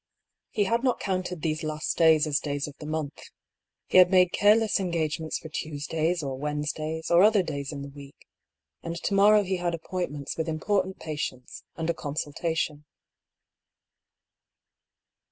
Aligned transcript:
He 0.49 0.63
had 0.63 0.83
not 0.83 0.99
counted 0.99 1.43
these 1.43 1.61
last 1.61 1.95
days 1.95 2.25
as 2.25 2.39
days 2.39 2.67
of 2.67 2.73
the 2.79 2.87
month. 2.87 3.25
He 3.85 3.99
had 3.99 4.09
made 4.09 4.31
careless 4.31 4.79
engagements 4.79 5.37
for 5.37 5.47
Tues 5.47 5.85
days 5.85 6.23
or 6.23 6.39
Wednesdays, 6.39 7.11
or 7.11 7.21
other 7.21 7.43
days 7.43 7.71
in 7.71 7.83
the 7.83 7.87
week; 7.89 8.25
and 8.81 8.95
to 9.03 9.13
morrow 9.13 9.43
he 9.43 9.57
had 9.57 9.75
appointments 9.75 10.35
with 10.37 10.49
important 10.49 10.97
patients, 10.99 11.63
and 11.75 11.87
a 11.87 11.93
consultation. 11.93 12.85